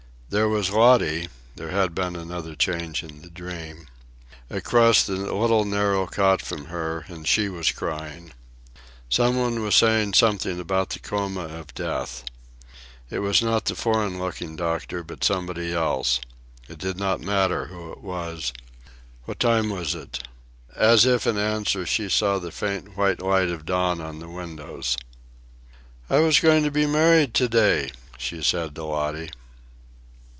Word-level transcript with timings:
There 0.33 0.47
was 0.47 0.69
Lottie 0.71 1.27
(there 1.57 1.71
had 1.71 1.93
been 1.93 2.15
another 2.15 2.55
change 2.55 3.03
in 3.03 3.21
the 3.21 3.29
dream), 3.29 3.87
across 4.49 5.03
the 5.03 5.15
little 5.35 5.65
narrow 5.65 6.07
cot 6.07 6.41
from 6.41 6.67
her, 6.67 7.03
and 7.09 7.27
she 7.27 7.49
was 7.49 7.73
crying. 7.73 8.31
Somebody 9.09 9.57
was 9.57 9.75
saying 9.75 10.13
something 10.13 10.57
about 10.57 10.91
the 10.91 10.99
coma 10.99 11.41
of 11.41 11.73
death. 11.73 12.23
It 13.09 13.19
was 13.19 13.41
not 13.41 13.65
the 13.65 13.75
foreign 13.75 14.19
looking 14.19 14.55
doctor, 14.55 15.03
but 15.03 15.25
somebody 15.25 15.73
else. 15.73 16.21
It 16.69 16.77
did 16.77 16.95
not 16.95 17.19
matter 17.19 17.65
who 17.65 17.91
it 17.91 17.99
was. 18.01 18.53
What 19.25 19.37
time 19.37 19.69
was 19.69 19.93
it? 19.93 20.25
As 20.73 21.05
if 21.05 21.27
in 21.27 21.37
answer, 21.37 21.85
she 21.85 22.07
saw 22.07 22.39
the 22.39 22.53
faint 22.53 22.95
white 22.95 23.21
light 23.21 23.49
of 23.49 23.65
dawn 23.65 23.99
on 23.99 24.19
the 24.19 24.29
windows. 24.29 24.95
"I 26.09 26.19
was 26.19 26.39
going 26.39 26.63
to 26.63 26.71
be 26.71 26.85
married 26.87 27.33
to 27.33 27.49
day," 27.49 27.91
she 28.17 28.41
said 28.41 28.75
to 28.75 28.85
Lottie. 28.85 29.29